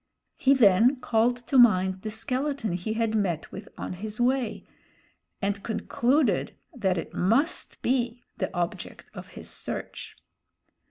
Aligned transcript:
He 0.35 0.55
then 0.55 0.95
called 0.99 1.37
to 1.45 1.59
mind 1.59 2.01
the 2.01 2.09
skeleton 2.09 2.73
he 2.73 2.93
had 2.93 3.13
met 3.13 3.51
with 3.51 3.69
on 3.77 3.93
his 3.93 4.19
way, 4.19 4.65
and 5.43 5.61
concluded 5.61 6.55
that 6.73 6.97
it 6.97 7.13
must 7.13 7.79
be 7.83 8.23
the 8.37 8.51
object 8.57 9.11
of 9.13 9.27
his 9.37 9.47
search. 9.47 10.15